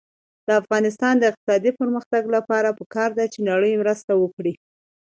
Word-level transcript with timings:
د 0.47 0.49
افغانستان 0.61 1.13
د 1.17 1.23
اقتصادي 1.31 1.71
پرمختګ 1.79 2.23
لپاره 2.35 2.75
پکار 2.79 3.09
ده 3.17 3.25
چې 3.33 3.39
نړۍ 3.49 3.73
مرسته 3.81 4.11
وکړي. 4.21 4.53